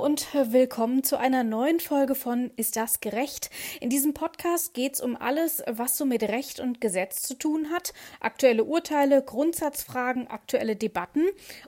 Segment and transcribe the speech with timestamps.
[0.00, 3.50] und willkommen zu einer neuen Folge von Ist das gerecht?
[3.80, 7.70] In diesem Podcast geht es um alles, was so mit Recht und Gesetz zu tun
[7.70, 7.92] hat.
[8.18, 11.26] Aktuelle Urteile, Grundsatzfragen, aktuelle Debatten.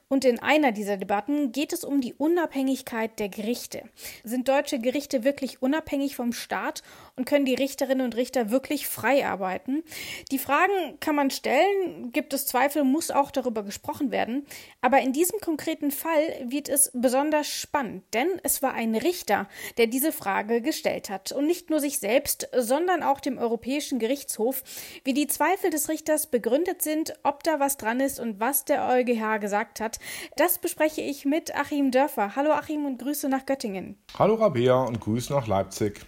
[0.09, 3.83] Und in einer dieser Debatten geht es um die Unabhängigkeit der Gerichte.
[4.25, 6.83] Sind deutsche Gerichte wirklich unabhängig vom Staat
[7.17, 9.83] und können die Richterinnen und Richter wirklich frei arbeiten?
[10.31, 14.47] Die Fragen kann man stellen, gibt es Zweifel, muss auch darüber gesprochen werden.
[14.81, 19.87] Aber in diesem konkreten Fall wird es besonders spannend, denn es war ein Richter, der
[19.87, 21.33] diese Frage gestellt hat.
[21.33, 24.63] Und nicht nur sich selbst, sondern auch dem Europäischen Gerichtshof,
[25.05, 28.89] wie die Zweifel des Richters begründet sind, ob da was dran ist und was der
[28.89, 29.99] EuGH gesagt hat.
[30.37, 32.37] Das bespreche ich mit Achim Dörfer.
[32.37, 33.99] Hallo Achim und Grüße nach Göttingen.
[34.19, 36.01] Hallo Rabea und Grüße nach Leipzig.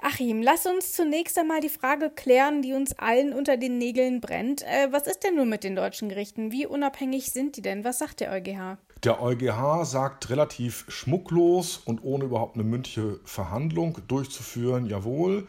[0.00, 4.62] Achim, lass uns zunächst einmal die Frage klären, die uns allen unter den Nägeln brennt.
[4.62, 6.52] Äh, was ist denn nun mit den deutschen Gerichten?
[6.52, 7.84] Wie unabhängig sind die denn?
[7.84, 8.78] Was sagt der EuGH?
[9.02, 15.46] Der EuGH sagt relativ schmucklos und ohne überhaupt eine mündliche Verhandlung durchzuführen, jawohl,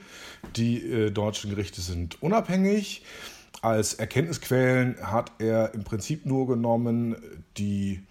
[0.55, 3.03] die äh, deutschen Gerichte sind unabhängig.
[3.61, 7.17] Als Erkenntnisquellen hat er im Prinzip nur genommen
[7.57, 8.01] die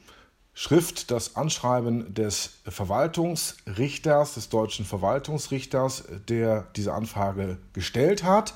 [0.52, 8.52] Schrift das Anschreiben des Verwaltungsrichters, des deutschen Verwaltungsrichters, der diese Anfrage gestellt hat.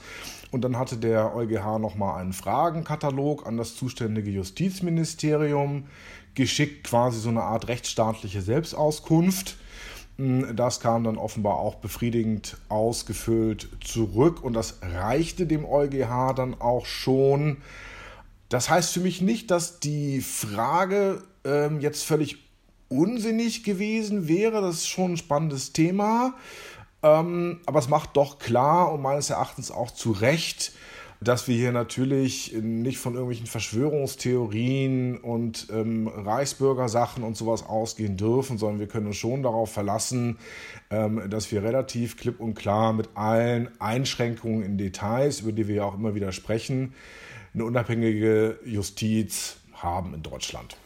[0.50, 5.86] Und dann hatte der EuGH nochmal einen Fragenkatalog an das zuständige Justizministerium
[6.34, 9.56] geschickt, quasi so eine Art rechtsstaatliche Selbstauskunft.
[10.16, 16.86] Das kam dann offenbar auch befriedigend ausgefüllt zurück und das reichte dem EuGH dann auch
[16.86, 17.58] schon.
[18.48, 22.38] Das heißt für mich nicht, dass die Frage ähm, jetzt völlig
[22.88, 24.60] unsinnig gewesen wäre.
[24.60, 26.34] Das ist schon ein spannendes Thema.
[27.02, 30.72] Ähm, aber es macht doch klar und meines Erachtens auch zu Recht,
[31.24, 38.58] dass wir hier natürlich nicht von irgendwelchen Verschwörungstheorien und ähm, Reichsbürgersachen und sowas ausgehen dürfen,
[38.58, 40.38] sondern wir können uns schon darauf verlassen,
[40.90, 45.76] ähm, dass wir relativ klipp und klar mit allen Einschränkungen in Details, über die wir
[45.76, 46.94] ja auch immer wieder sprechen,
[47.54, 50.76] eine unabhängige Justiz haben in Deutschland.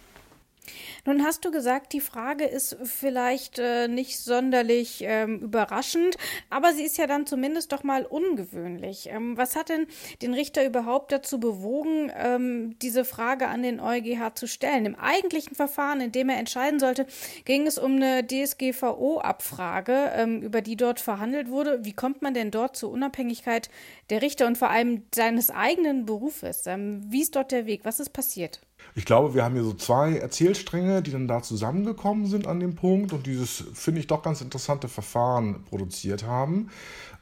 [1.05, 6.17] Nun hast du gesagt, die Frage ist vielleicht äh, nicht sonderlich ähm, überraschend,
[6.51, 9.09] aber sie ist ja dann zumindest doch mal ungewöhnlich.
[9.11, 9.87] Ähm, was hat denn
[10.23, 14.87] den Richter überhaupt dazu bewogen, ähm, diese Frage an den EuGH zu stellen?
[14.87, 17.07] Im eigentlichen Verfahren, in dem er entscheiden sollte,
[17.45, 21.85] ging es um eine DSGVO-Abfrage, ähm, über die dort verhandelt wurde.
[21.85, 23.71] Wie kommt man denn dort zur Unabhängigkeit
[24.11, 26.67] der Richter und vor allem seines eigenen Berufes?
[26.67, 27.85] Ähm, wie ist dort der Weg?
[27.85, 28.61] Was ist passiert?
[28.99, 32.75] Ich glaube, wir haben hier so zwei Erzählstränge, die dann da zusammengekommen sind an dem
[32.75, 36.71] Punkt und dieses, finde ich, doch ganz interessante Verfahren produziert haben.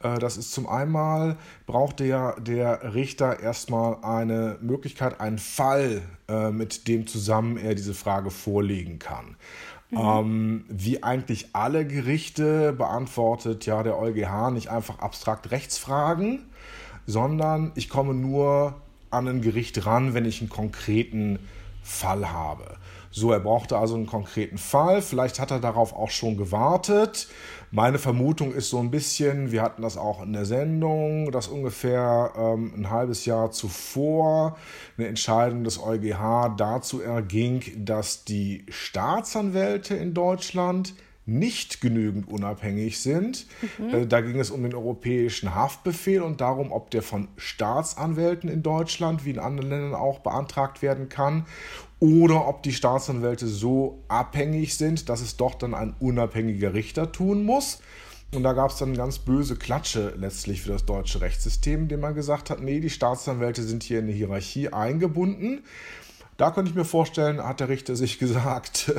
[0.02, 6.50] Äh, das ist zum einen, braucht der, der Richter erstmal eine Möglichkeit, einen Fall, äh,
[6.50, 9.36] mit dem zusammen er diese Frage vorlegen kann.
[9.90, 9.98] Mhm.
[9.98, 16.46] Ähm, wie eigentlich alle Gerichte beantwortet ja der EuGH nicht einfach abstrakt Rechtsfragen,
[17.06, 18.76] sondern ich komme nur
[19.10, 21.38] an ein Gericht ran, wenn ich einen konkreten
[21.86, 22.76] Fall habe.
[23.10, 25.00] So, er brauchte also einen konkreten Fall.
[25.00, 27.28] Vielleicht hat er darauf auch schon gewartet.
[27.70, 32.32] Meine Vermutung ist so ein bisschen, wir hatten das auch in der Sendung, dass ungefähr
[32.36, 34.56] ähm, ein halbes Jahr zuvor
[34.98, 40.94] eine Entscheidung des EuGH dazu erging, dass die Staatsanwälte in Deutschland
[41.26, 43.46] nicht genügend unabhängig sind.
[43.78, 43.94] Mhm.
[43.94, 48.62] Äh, da ging es um den europäischen Haftbefehl und darum, ob der von Staatsanwälten in
[48.62, 51.44] Deutschland wie in anderen Ländern auch beantragt werden kann
[51.98, 57.44] oder ob die Staatsanwälte so abhängig sind, dass es doch dann ein unabhängiger Richter tun
[57.44, 57.80] muss.
[58.34, 62.00] Und da gab es dann eine ganz böse Klatsche letztlich für das deutsche Rechtssystem, indem
[62.00, 65.62] man gesagt hat, nee, die Staatsanwälte sind hier in eine Hierarchie eingebunden.
[66.36, 68.92] Da könnte ich mir vorstellen, hat der Richter sich gesagt,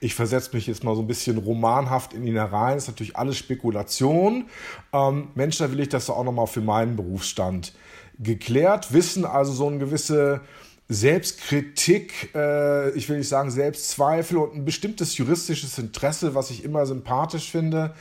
[0.00, 2.74] ich versetze mich jetzt mal so ein bisschen romanhaft in ihn herein.
[2.74, 4.46] Das ist natürlich alles Spekulation.
[4.92, 7.72] Ähm, Mensch, da will ich das auch nochmal für meinen Berufsstand
[8.18, 10.42] geklärt wissen, also so eine gewisse
[10.90, 16.84] Selbstkritik, äh, ich will nicht sagen Selbstzweifel und ein bestimmtes juristisches Interesse, was ich immer
[16.84, 17.94] sympathisch finde,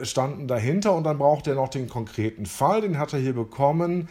[0.00, 0.92] standen dahinter.
[0.92, 4.08] Und dann braucht er noch den konkreten Fall, den hat er hier bekommen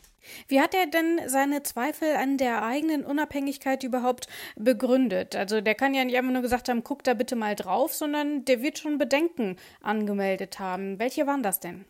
[0.48, 5.36] Wie hat er denn seine Zweifel an der eigenen Unabhängigkeit überhaupt begründet?
[5.36, 8.46] Also der kann ja nicht einfach nur gesagt haben, guck da bitte mal drauf, sondern
[8.46, 11.00] der wird schon Bedenken angemeldet haben.
[11.00, 11.86] Welche waren das denn?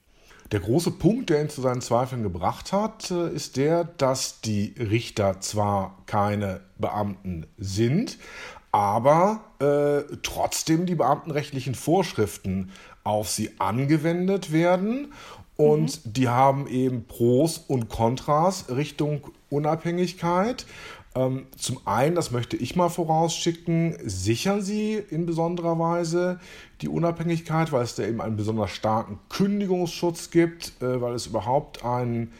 [0.51, 4.73] Der große Punkt, der ihn zu seinen Zweifeln gebracht hat, äh, ist der, dass die
[4.79, 8.17] Richter zwar keine Beamten sind,
[8.71, 12.71] aber äh, trotzdem die beamtenrechtlichen Vorschriften
[13.03, 15.13] auf sie angewendet werden
[15.59, 16.13] und mhm.
[16.13, 20.65] die haben eben Pros und Kontras Richtung Unabhängigkeit.
[21.15, 26.39] Ähm, zum einen, das möchte ich mal vorausschicken, sichern sie in besonderer Weise
[26.79, 31.83] die Unabhängigkeit, weil es da eben einen besonders starken Kündigungsschutz gibt, äh, weil es überhaupt
[31.83, 32.31] ein,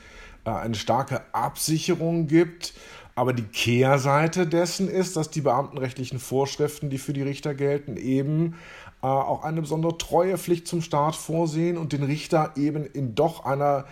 [0.45, 2.74] äh, eine starke Absicherung gibt.
[3.16, 8.56] Aber die Kehrseite dessen ist, dass die beamtenrechtlichen Vorschriften, die für die Richter gelten, eben
[9.01, 13.85] äh, auch eine besondere Treuepflicht zum Staat vorsehen und den Richter eben in doch einer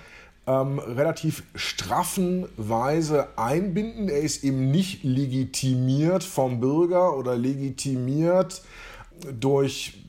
[0.48, 4.10] ähm, relativ straffen Weise einbinden.
[4.10, 8.64] Er ist eben nicht legitimiert vom Bürger oder legitimiert
[9.40, 10.04] durch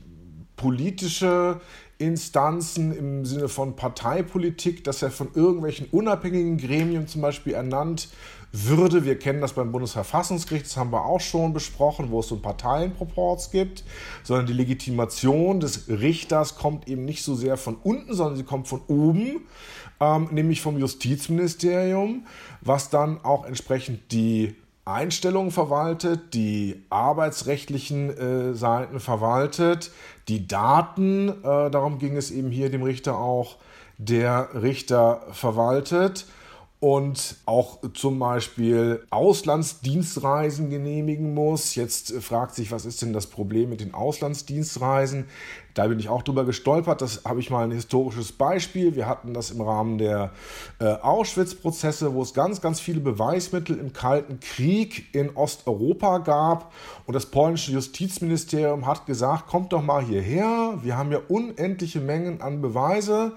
[0.57, 1.61] politische
[1.99, 8.09] Instanzen im Sinne von Parteipolitik, dass er von irgendwelchen unabhängigen Gremien zum Beispiel ernannt
[8.53, 9.05] würde.
[9.05, 13.51] Wir kennen das beim Bundesverfassungsgericht, das haben wir auch schon besprochen, wo es so Parteienproports
[13.51, 13.85] gibt,
[14.23, 18.69] sondern die Legitimation des Richters kommt eben nicht so sehr von unten, sondern sie kommt
[18.69, 19.47] von oben,
[20.01, 22.27] ähm, nämlich vom Justizministerium,
[22.61, 24.55] was dann auch entsprechend die
[24.85, 29.91] Einstellungen verwaltet, die arbeitsrechtlichen äh, Seiten verwaltet,
[30.29, 33.57] die Daten, äh, darum ging es eben hier dem Richter auch,
[33.99, 36.27] der Richter verwaltet
[36.81, 41.75] und auch zum Beispiel Auslandsdienstreisen genehmigen muss.
[41.75, 45.27] Jetzt fragt sich, was ist denn das Problem mit den Auslandsdienstreisen?
[45.75, 47.01] Da bin ich auch drüber gestolpert.
[47.03, 48.97] Das habe ich mal ein historisches Beispiel.
[48.97, 50.33] Wir hatten das im Rahmen der
[50.81, 56.73] äh, Auschwitz-Prozesse, wo es ganz, ganz viele Beweismittel im Kalten Krieg in Osteuropa gab.
[57.07, 60.79] Und das polnische Justizministerium hat gesagt, kommt doch mal hierher.
[60.83, 63.33] Wir haben ja unendliche Mengen an Beweise.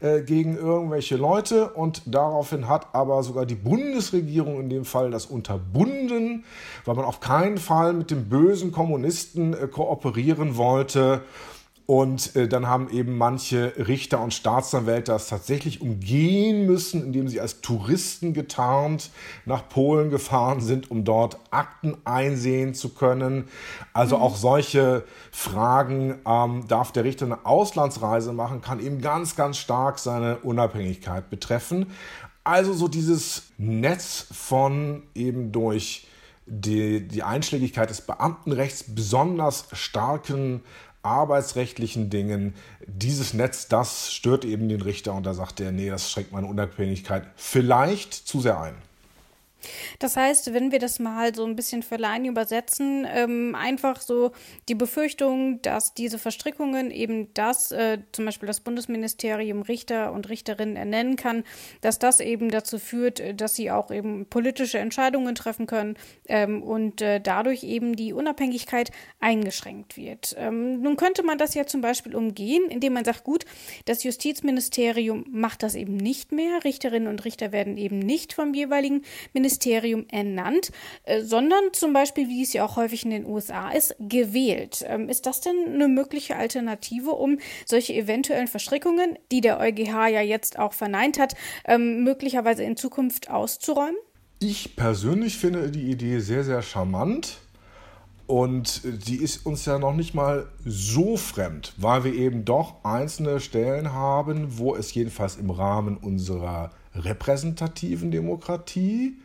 [0.00, 5.24] Äh, gegen irgendwelche Leute und daraufhin hat aber sogar die Bundesregierung in dem Fall das
[5.24, 6.44] unterbunden,
[6.84, 11.22] weil man auf keinen Fall mit dem bösen Kommunisten äh, kooperieren wollte.
[11.86, 17.40] Und äh, dann haben eben manche Richter und Staatsanwälte das tatsächlich umgehen müssen, indem sie
[17.40, 19.10] als Touristen getarnt
[19.44, 23.44] nach Polen gefahren sind, um dort Akten einsehen zu können.
[23.92, 24.22] Also mhm.
[24.22, 30.00] auch solche Fragen, ähm, darf der Richter eine Auslandsreise machen, kann eben ganz, ganz stark
[30.00, 31.86] seine Unabhängigkeit betreffen.
[32.42, 36.06] Also so dieses Netz von eben durch
[36.46, 40.62] die, die Einschlägigkeit des Beamtenrechts besonders starken
[41.06, 42.54] arbeitsrechtlichen Dingen.
[42.86, 46.46] Dieses Netz, das stört eben den Richter und da sagt er, nee, das schränkt meine
[46.46, 48.74] Unabhängigkeit vielleicht zu sehr ein.
[49.98, 54.32] Das heißt, wenn wir das mal so ein bisschen für Laien übersetzen, ähm, einfach so
[54.68, 60.76] die Befürchtung, dass diese Verstrickungen eben das, äh, zum Beispiel das Bundesministerium Richter und Richterinnen
[60.76, 61.44] ernennen kann,
[61.80, 65.96] dass das eben dazu führt, äh, dass sie auch eben politische Entscheidungen treffen können
[66.28, 70.34] ähm, und äh, dadurch eben die Unabhängigkeit eingeschränkt wird.
[70.38, 73.44] Ähm, nun könnte man das ja zum Beispiel umgehen, indem man sagt, gut,
[73.84, 76.64] das Justizministerium macht das eben nicht mehr.
[76.64, 80.70] Richterinnen und Richter werden eben nicht vom jeweiligen Ministerium Ministerium ernannt,
[81.04, 84.84] äh, sondern zum Beispiel, wie es ja auch häufig in den USA ist, gewählt.
[84.86, 90.20] Ähm, ist das denn eine mögliche Alternative, um solche eventuellen Verstrickungen, die der EuGH ja
[90.20, 91.34] jetzt auch verneint hat,
[91.64, 93.96] ähm, möglicherweise in Zukunft auszuräumen?
[94.40, 97.38] Ich persönlich finde die Idee sehr, sehr charmant.
[98.26, 103.38] Und die ist uns ja noch nicht mal so fremd, weil wir eben doch einzelne
[103.38, 109.18] Stellen haben, wo es jedenfalls im Rahmen unserer repräsentativen Demokratie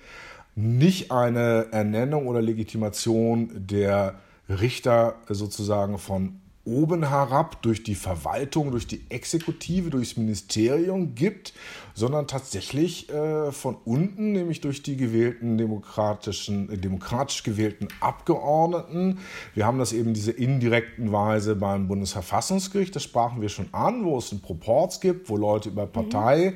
[0.56, 4.16] nicht eine Ernennung oder Legitimation der
[4.50, 11.53] Richter sozusagen von oben herab durch die Verwaltung, durch die Exekutive, durchs Ministerium gibt,
[11.96, 19.20] sondern tatsächlich äh, von unten, nämlich durch die gewählten demokratischen, äh, demokratisch gewählten Abgeordneten.
[19.56, 24.18] Wir haben das eben diese indirekten Weise beim Bundesverfassungsgericht, das sprachen wir schon an, wo
[24.18, 26.53] es einen Proporz gibt, wo Leute über Partei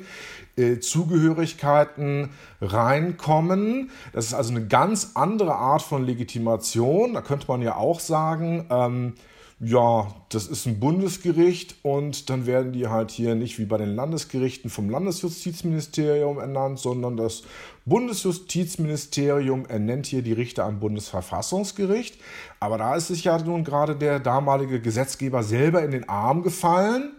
[0.56, 2.30] äh, Zugehörigkeiten
[2.62, 3.90] reinkommen.
[4.14, 7.14] Das ist also eine ganz andere Art von Legitimation.
[7.14, 9.14] Da könnte man ja auch sagen, ähm,
[9.60, 13.96] ja, das ist ein Bundesgericht und dann werden die halt hier nicht wie bei den
[13.96, 17.44] Landesgerichten vom Landesjustizministerium ernannt, sondern das
[17.86, 22.20] Bundesjustizministerium ernennt hier die Richter am Bundesverfassungsgericht.
[22.60, 27.14] Aber da ist sich ja nun gerade der damalige Gesetzgeber selber in den Arm gefallen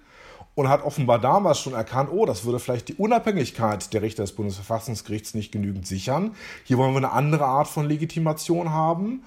[0.55, 4.33] und hat offenbar damals schon erkannt, oh, das würde vielleicht die Unabhängigkeit der Richter des
[4.33, 6.35] Bundesverfassungsgerichts nicht genügend sichern.
[6.65, 9.23] Hier wollen wir eine andere Art von Legitimation haben.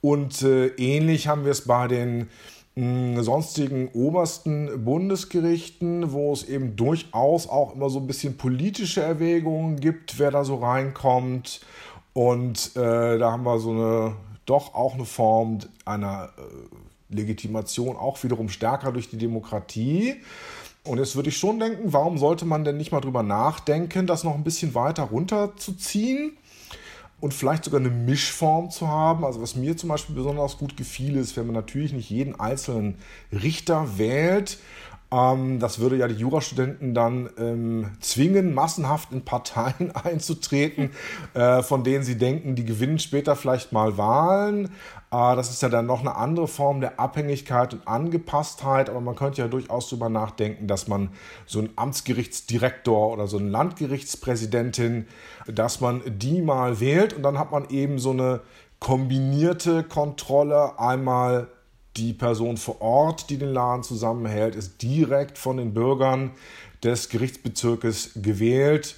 [0.00, 2.28] Und äh, ähnlich haben wir es bei den
[2.76, 9.80] mh, sonstigen obersten Bundesgerichten, wo es eben durchaus auch immer so ein bisschen politische Erwägungen
[9.80, 11.60] gibt, wer da so reinkommt.
[12.12, 18.22] Und äh, da haben wir so eine, doch auch eine Form einer äh, Legitimation, auch
[18.22, 20.16] wiederum stärker durch die Demokratie.
[20.84, 24.24] Und jetzt würde ich schon denken, warum sollte man denn nicht mal drüber nachdenken, das
[24.24, 26.36] noch ein bisschen weiter runterzuziehen?
[27.20, 29.24] Und vielleicht sogar eine Mischform zu haben.
[29.24, 32.96] Also was mir zum Beispiel besonders gut gefiel, ist, wenn man natürlich nicht jeden einzelnen
[33.32, 34.58] Richter wählt.
[35.10, 40.90] Ähm, das würde ja die Jurastudenten dann ähm, zwingen, massenhaft in Parteien einzutreten,
[41.34, 44.66] äh, von denen sie denken, die gewinnen später vielleicht mal Wahlen.
[45.10, 49.16] Äh, das ist ja dann noch eine andere Form der Abhängigkeit und Angepasstheit, aber man
[49.16, 51.10] könnte ja durchaus darüber nachdenken, dass man
[51.46, 55.06] so einen Amtsgerichtsdirektor oder so eine Landgerichtspräsidentin
[55.48, 58.40] dass man die mal wählt und dann hat man eben so eine
[58.80, 60.78] kombinierte Kontrolle.
[60.78, 61.48] Einmal
[61.96, 66.32] die Person vor Ort, die den Laden zusammenhält, ist direkt von den Bürgern
[66.82, 68.94] des Gerichtsbezirkes gewählt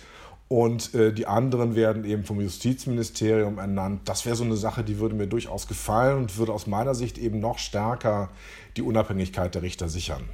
[0.48, 4.02] und äh, die anderen werden eben vom Justizministerium ernannt.
[4.06, 7.18] Das wäre so eine Sache, die würde mir durchaus gefallen und würde aus meiner Sicht
[7.18, 8.30] eben noch stärker
[8.76, 10.28] die Unabhängigkeit der Richter sichern.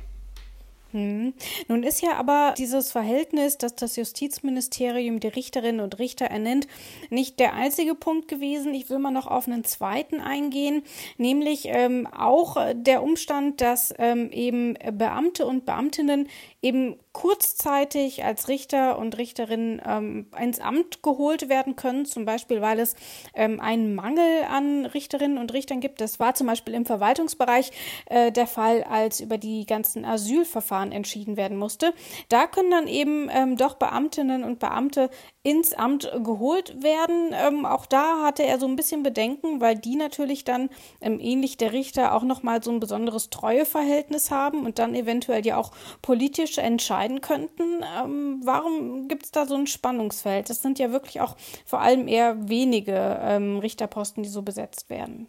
[0.92, 1.34] Hm.
[1.68, 6.68] Nun ist ja aber dieses Verhältnis, dass das Justizministerium die Richterinnen und Richter ernennt,
[7.10, 8.72] nicht der einzige Punkt gewesen.
[8.72, 10.82] Ich will mal noch auf einen zweiten eingehen,
[11.18, 16.28] nämlich ähm, auch der Umstand, dass ähm, eben Beamte und Beamtinnen
[16.66, 22.80] eben kurzzeitig als Richter und Richterinnen ähm, ins Amt geholt werden können, zum Beispiel weil
[22.80, 22.96] es
[23.34, 26.00] ähm, einen Mangel an Richterinnen und Richtern gibt.
[26.00, 27.70] Das war zum Beispiel im Verwaltungsbereich
[28.06, 31.94] äh, der Fall, als über die ganzen Asylverfahren entschieden werden musste.
[32.28, 35.08] Da können dann eben ähm, doch Beamtinnen und Beamte
[35.46, 37.30] ins Amt geholt werden.
[37.32, 41.56] Ähm, auch da hatte er so ein bisschen Bedenken, weil die natürlich dann ähm, ähnlich
[41.56, 45.70] der Richter auch nochmal so ein besonderes Treueverhältnis haben und dann eventuell ja auch
[46.02, 47.84] politisch entscheiden könnten.
[47.96, 50.50] Ähm, warum gibt es da so ein Spannungsfeld?
[50.50, 55.28] Das sind ja wirklich auch vor allem eher wenige ähm, Richterposten, die so besetzt werden.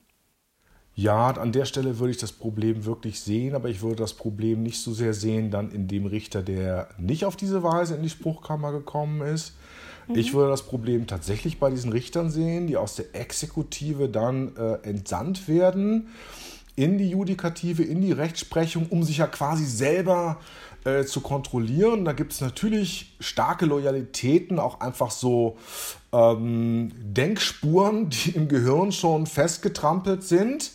[0.95, 4.63] Ja, an der Stelle würde ich das Problem wirklich sehen, aber ich würde das Problem
[4.63, 8.09] nicht so sehr sehen dann in dem Richter, der nicht auf diese Weise in die
[8.09, 9.53] Spruchkammer gekommen ist,
[10.13, 14.73] ich würde das Problem tatsächlich bei diesen Richtern sehen, die aus der Exekutive dann äh,
[14.87, 16.09] entsandt werden
[16.75, 20.37] in die Judikative, in die Rechtsprechung, um sich ja quasi selber
[20.85, 22.05] äh, zu kontrollieren.
[22.05, 25.57] Da gibt es natürlich starke Loyalitäten, auch einfach so
[26.13, 30.71] ähm, Denkspuren, die im Gehirn schon festgetrampelt sind.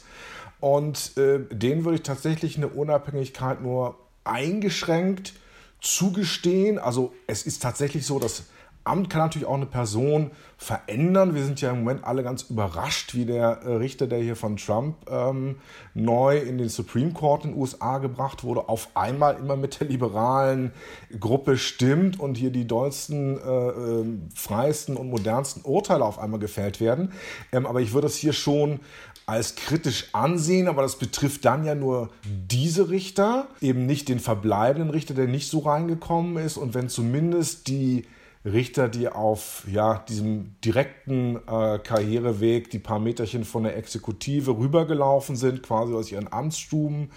[0.61, 5.35] Und äh, denen würde ich tatsächlich eine Unabhängigkeit nur eingeschränkt
[5.81, 6.79] zugestehen.
[6.79, 8.45] Also es ist tatsächlich so, dass
[8.85, 11.35] Amt kann natürlich auch eine Person verändern.
[11.35, 14.57] Wir sind ja im Moment alle ganz überrascht, wie der äh, Richter, der hier von
[14.57, 15.57] Trump ähm,
[15.95, 19.89] neu in den Supreme Court in den USA gebracht wurde, auf einmal immer mit der
[19.89, 20.73] liberalen
[21.19, 26.81] Gruppe stimmt und hier die dollsten, äh, äh, freiesten und modernsten Urteile auf einmal gefällt
[26.81, 27.13] werden.
[27.53, 28.81] Ähm, aber ich würde es hier schon
[29.27, 34.91] als kritisch ansehen, aber das betrifft dann ja nur diese Richter, eben nicht den verbleibenden
[34.91, 36.57] Richter, der nicht so reingekommen ist.
[36.57, 38.05] Und wenn zumindest die
[38.45, 45.37] Richter, die auf ja, diesem direkten äh, Karriereweg die paar Meterchen von der Exekutive rübergelaufen
[45.37, 47.11] sind, quasi aus ihren Amtsstuben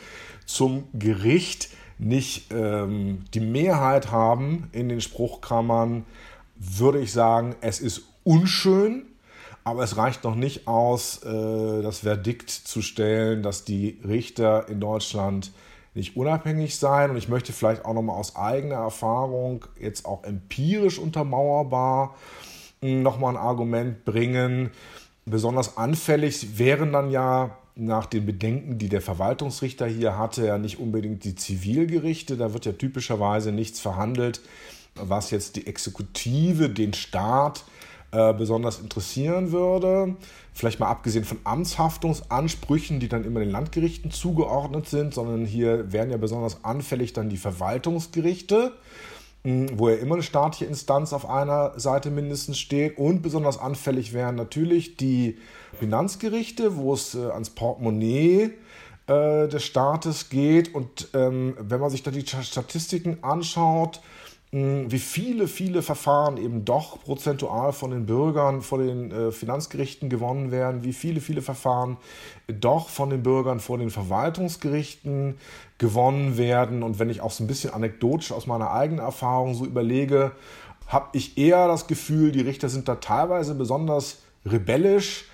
[0.46, 6.06] zum Gericht, nicht ähm, die Mehrheit haben in den Spruchkammern,
[6.58, 9.06] würde ich sagen, es ist unschön,
[9.64, 14.80] aber es reicht noch nicht aus, äh, das Verdikt zu stellen, dass die Richter in
[14.80, 15.52] Deutschland
[15.96, 17.10] nicht unabhängig sein.
[17.10, 22.16] Und ich möchte vielleicht auch nochmal aus eigener Erfahrung, jetzt auch empirisch untermauerbar,
[22.82, 24.70] hm, nochmal ein Argument bringen.
[25.26, 30.80] Besonders anfällig wären dann ja nach den Bedenken, die der Verwaltungsrichter hier hatte, ja nicht
[30.80, 32.38] unbedingt die Zivilgerichte.
[32.38, 34.42] Da wird ja typischerweise nichts verhandelt,
[34.96, 37.64] was jetzt die Exekutive, den Staat
[38.12, 40.16] äh, besonders interessieren würde.
[40.54, 46.12] Vielleicht mal abgesehen von Amtshaftungsansprüchen, die dann immer den Landgerichten zugeordnet sind, sondern hier werden
[46.12, 48.72] ja besonders anfällig dann die Verwaltungsgerichte
[49.46, 52.98] wo ja immer eine staatliche Instanz auf einer Seite mindestens steht.
[52.98, 55.38] Und besonders anfällig wären natürlich die
[55.78, 58.54] Finanzgerichte, wo es äh, ans Portemonnaie
[59.08, 60.74] äh, des Staates geht.
[60.74, 64.02] Und ähm, wenn man sich da die Statistiken anschaut,
[64.52, 70.50] wie viele, viele Verfahren eben doch prozentual von den Bürgern vor den äh, Finanzgerichten gewonnen
[70.50, 71.98] werden, wie viele, viele Verfahren
[72.48, 75.38] doch von den Bürgern vor den Verwaltungsgerichten
[75.78, 76.84] gewonnen werden.
[76.84, 80.32] Und wenn ich auch so ein bisschen anekdotisch aus meiner eigenen Erfahrung so überlege,
[80.88, 85.26] habe ich eher das Gefühl, die Richter sind da teilweise besonders rebellisch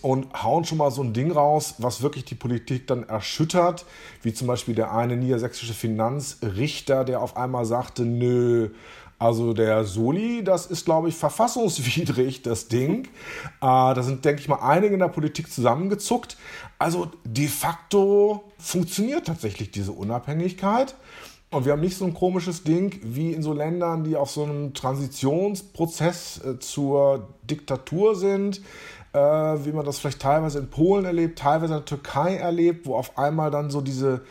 [0.00, 3.84] und hauen schon mal so ein Ding raus, was wirklich die Politik dann erschüttert,
[4.22, 8.70] wie zum Beispiel der eine niedersächsische Finanzrichter, der auf einmal sagte, nö,
[9.18, 13.06] also der Soli, das ist, glaube ich, verfassungswidrig, das Ding.
[13.06, 13.08] Äh,
[13.60, 16.36] da sind, denke ich mal, einige in der Politik zusammengezuckt.
[16.78, 20.94] Also de facto funktioniert tatsächlich diese Unabhängigkeit.
[21.50, 24.44] Und wir haben nicht so ein komisches Ding wie in so Ländern, die auf so
[24.44, 28.60] einem Transitionsprozess äh, zur Diktatur sind
[29.18, 32.94] äh, wie man das vielleicht teilweise in Polen erlebt, teilweise in der Türkei erlebt, wo
[32.94, 34.22] auf einmal dann so diese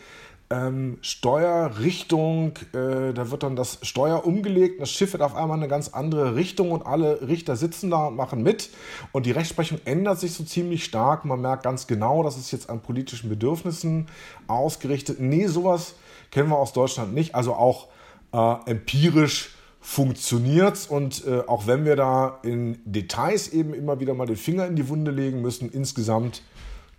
[0.50, 5.67] ähm, Steuerrichtung, äh, da wird dann das Steuer umgelegt, das Schiff wird auf einmal eine
[5.67, 8.70] ganz andere Richtung und alle Richter sitzen da und machen mit
[9.12, 11.25] und die Rechtsprechung ändert sich so ziemlich stark.
[11.25, 14.08] Man merkt ganz genau, das ist jetzt an politischen Bedürfnissen
[14.48, 15.20] ausgerichtet.
[15.20, 15.96] Nee, sowas
[16.32, 17.36] kennen wir aus Deutschland nicht.
[17.36, 17.88] Also auch
[18.32, 24.27] äh, empirisch funktioniert und äh, auch wenn wir da in Details eben immer wieder mal
[24.27, 26.41] den Finger in die Wunde legen müssen, insgesamt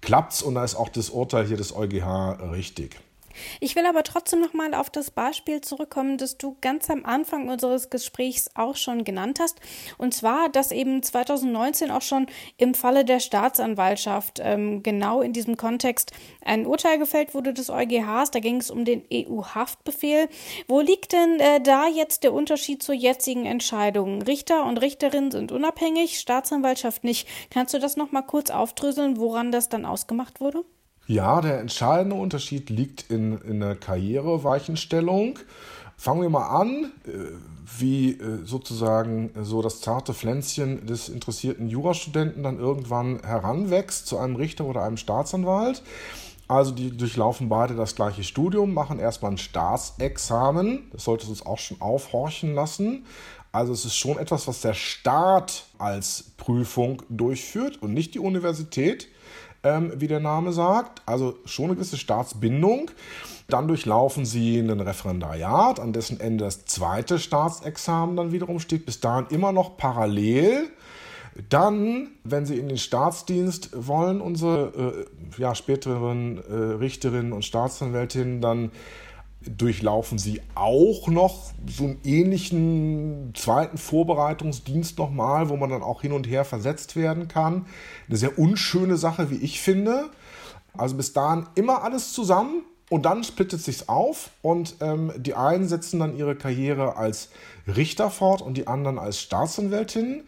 [0.00, 2.98] klappt es und da ist auch das Urteil hier des EuGH richtig.
[3.60, 7.48] Ich will aber trotzdem noch mal auf das Beispiel zurückkommen, das du ganz am Anfang
[7.48, 9.60] unseres Gesprächs auch schon genannt hast.
[9.96, 15.56] Und zwar, dass eben 2019 auch schon im Falle der Staatsanwaltschaft ähm, genau in diesem
[15.56, 16.12] Kontext
[16.44, 18.30] ein Urteil gefällt wurde des EuGHs.
[18.30, 20.28] Da ging es um den EU-Haftbefehl.
[20.66, 24.22] Wo liegt denn äh, da jetzt der Unterschied zur jetzigen Entscheidung?
[24.22, 27.28] Richter und Richterinnen sind unabhängig, Staatsanwaltschaft nicht.
[27.50, 30.64] Kannst du das noch mal kurz aufdröseln, woran das dann ausgemacht wurde?
[31.08, 35.38] Ja, der entscheidende Unterschied liegt in, in der Karriereweichenstellung.
[35.96, 37.10] Fangen wir mal an, äh,
[37.78, 44.36] wie äh, sozusagen so das zarte Pflänzchen des interessierten Jurastudenten dann irgendwann heranwächst zu einem
[44.36, 45.82] Richter oder einem Staatsanwalt.
[46.46, 50.90] Also die durchlaufen beide das gleiche Studium, machen erstmal ein Staatsexamen.
[50.92, 53.06] Das sollte uns auch schon aufhorchen lassen.
[53.50, 59.08] Also es ist schon etwas, was der Staat als Prüfung durchführt und nicht die Universität
[59.68, 61.02] ähm, wie der Name sagt.
[61.06, 62.90] Also schon eine gewisse Staatsbindung.
[63.48, 68.84] Dann durchlaufen sie ein Referendariat, an dessen Ende das zweite Staatsexamen dann wiederum steht.
[68.86, 70.68] Bis dahin immer noch parallel.
[71.48, 75.06] Dann, wenn Sie in den Staatsdienst wollen, unsere
[75.38, 78.72] äh, ja, späteren äh, Richterinnen und Staatsanwältinnen, dann
[79.40, 86.12] durchlaufen sie auch noch so einen ähnlichen zweiten Vorbereitungsdienst nochmal, wo man dann auch hin
[86.12, 87.66] und her versetzt werden kann.
[88.08, 90.10] Eine sehr unschöne Sache, wie ich finde.
[90.76, 95.68] Also bis dahin immer alles zusammen und dann splittet sich's auf und ähm, die einen
[95.68, 97.28] setzen dann ihre Karriere als
[97.66, 100.24] Richter fort und die anderen als Staatsanwältin.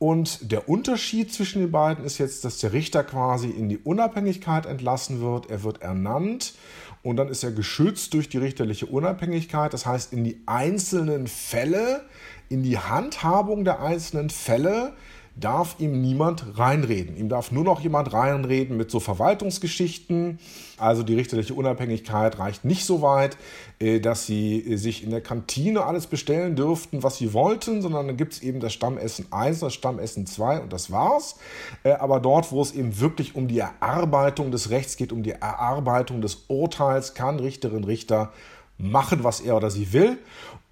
[0.00, 4.64] Und der Unterschied zwischen den beiden ist jetzt, dass der Richter quasi in die Unabhängigkeit
[4.64, 5.50] entlassen wird.
[5.50, 6.54] Er wird ernannt
[7.02, 9.74] und dann ist er geschützt durch die richterliche Unabhängigkeit.
[9.74, 12.06] Das heißt, in die einzelnen Fälle,
[12.48, 14.94] in die Handhabung der einzelnen Fälle
[15.40, 17.16] darf ihm niemand reinreden.
[17.16, 20.38] Ihm darf nur noch jemand reinreden mit so Verwaltungsgeschichten.
[20.76, 23.36] Also die richterliche Unabhängigkeit reicht nicht so weit,
[23.78, 28.16] äh, dass sie sich in der Kantine alles bestellen dürften, was sie wollten, sondern dann
[28.16, 31.36] gibt es eben das Stammessen 1, das Stammessen 2 und das war's.
[31.82, 35.32] Äh, aber dort, wo es eben wirklich um die Erarbeitung des Rechts geht, um die
[35.32, 38.32] Erarbeitung des Urteils, kann Richterin, Richter
[38.80, 40.18] machen, was er oder sie will.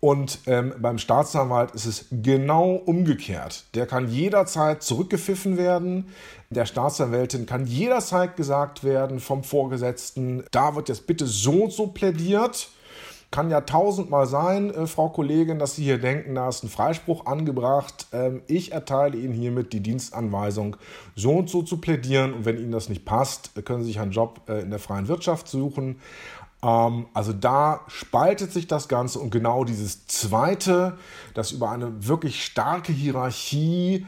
[0.00, 3.64] Und ähm, beim Staatsanwalt ist es genau umgekehrt.
[3.74, 6.06] Der kann jederzeit zurückgepfiffen werden.
[6.50, 11.88] Der Staatsanwältin kann jederzeit gesagt werden vom Vorgesetzten, da wird jetzt bitte so und so
[11.88, 12.68] plädiert.
[13.30, 17.26] Kann ja tausendmal sein, äh, Frau Kollegin, dass Sie hier denken, da ist ein Freispruch
[17.26, 18.06] angebracht.
[18.12, 20.76] Ähm, ich erteile Ihnen hiermit die Dienstanweisung,
[21.14, 22.32] so und so zu plädieren.
[22.32, 25.08] Und wenn Ihnen das nicht passt, können Sie sich einen Job äh, in der freien
[25.08, 26.00] Wirtschaft suchen.
[26.62, 30.98] Ähm, also da spaltet sich das Ganze und genau dieses Zweite,
[31.34, 34.06] das über eine wirklich starke Hierarchie,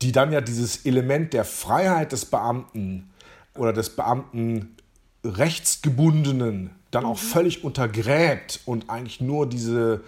[0.00, 3.10] die dann ja dieses Element der Freiheit des Beamten
[3.56, 4.76] oder des Beamten
[5.24, 7.26] rechtsgebundenen dann auch mhm.
[7.26, 10.02] völlig untergräbt und eigentlich nur diese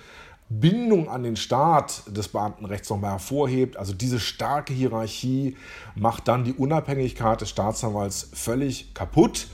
[0.49, 3.77] Bindung an den Staat des Beamtenrechts nochmal hervorhebt.
[3.77, 5.57] Also diese starke Hierarchie
[5.95, 9.49] macht dann die Unabhängigkeit des Staatsanwalts völlig kaputt.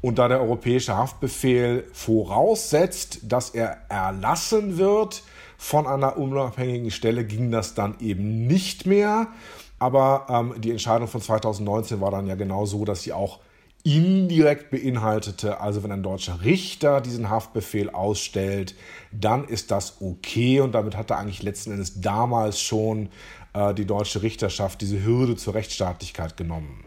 [0.00, 5.22] Und da der europäische Haftbefehl voraussetzt, dass er erlassen wird
[5.56, 9.28] von einer unabhängigen Stelle, ging das dann eben nicht mehr.
[9.78, 13.40] Aber ähm, die Entscheidung von 2019 war dann ja genau so, dass sie auch
[13.84, 18.74] indirekt beinhaltete, also wenn ein deutscher Richter diesen Haftbefehl ausstellt,
[19.12, 23.10] dann ist das okay und damit hat er eigentlich letzten Endes damals schon
[23.52, 26.84] äh, die deutsche Richterschaft diese Hürde zur Rechtsstaatlichkeit genommen.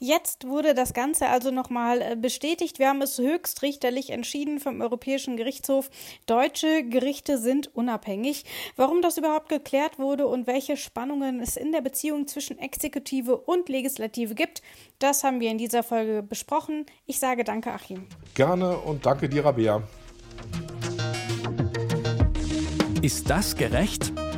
[0.00, 2.78] Jetzt wurde das Ganze also nochmal äh, bestätigt.
[2.78, 5.90] Wir haben es höchstrichterlich entschieden vom Europäischen Gerichtshof.
[6.26, 8.44] Deutsche Gerichte sind unabhängig.
[8.76, 13.68] Warum das überhaupt geklärt wurde und welche Spannungen es in der Beziehung zwischen Exekutive und
[13.68, 14.62] Legislative gibt,
[14.98, 16.86] das haben wir in dieser Folge besprochen.
[17.06, 18.06] Ich sage danke, Achim.
[18.34, 19.82] Gerne und danke dir, Rabea.
[23.02, 24.12] Ist das gerecht?